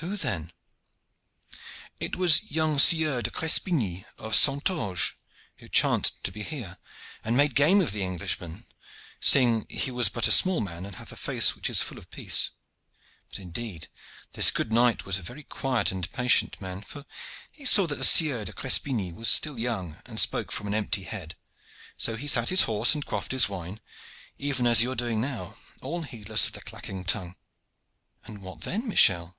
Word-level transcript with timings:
"Who, 0.00 0.18
then?" 0.18 0.52
"It 2.00 2.16
was 2.16 2.50
young 2.52 2.78
Sieur 2.78 3.22
de 3.22 3.30
Crespigny 3.30 4.04
of 4.18 4.36
Saintonge, 4.36 5.14
who 5.56 5.70
chanced 5.70 6.22
to 6.24 6.30
be 6.30 6.42
here, 6.42 6.76
and 7.24 7.34
made 7.34 7.54
game 7.54 7.80
of 7.80 7.92
the 7.92 8.02
Englishman, 8.02 8.66
seeing 9.20 9.60
that 9.60 9.72
he 9.72 9.90
was 9.90 10.10
but 10.10 10.28
a 10.28 10.30
small 10.30 10.60
man 10.60 10.84
and 10.84 10.96
hath 10.96 11.12
a 11.12 11.16
face 11.16 11.56
which 11.56 11.70
is 11.70 11.80
full 11.80 11.96
of 11.96 12.10
peace. 12.10 12.50
But 13.30 13.38
indeed 13.38 13.88
this 14.32 14.50
good 14.50 14.70
knight 14.70 15.06
was 15.06 15.16
a 15.16 15.22
very 15.22 15.44
quiet 15.44 15.90
and 15.90 16.12
patient 16.12 16.60
man, 16.60 16.82
for 16.82 17.06
he 17.50 17.64
saw 17.64 17.86
that 17.86 17.96
the 17.96 18.04
Sieur 18.04 18.44
de 18.44 18.52
Crespigny 18.52 19.14
was 19.14 19.28
still 19.30 19.58
young 19.58 19.96
and 20.04 20.20
spoke 20.20 20.52
from 20.52 20.66
an 20.66 20.74
empty 20.74 21.04
head, 21.04 21.36
so 21.96 22.16
he 22.16 22.26
sat 22.26 22.50
his 22.50 22.64
horse 22.64 22.92
and 22.94 23.06
quaffed 23.06 23.32
his 23.32 23.48
wine, 23.48 23.80
even 24.36 24.66
as 24.66 24.82
you 24.82 24.90
are 24.90 24.94
doing 24.94 25.22
now, 25.22 25.56
all 25.80 26.02
heedless 26.02 26.46
of 26.46 26.52
the 26.52 26.60
clacking 26.60 27.02
tongue." 27.02 27.34
"And 28.26 28.42
what 28.42 28.60
then, 28.60 28.86
Michel?" 28.86 29.38